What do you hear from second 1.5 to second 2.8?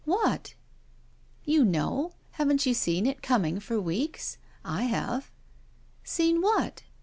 know. Haven't you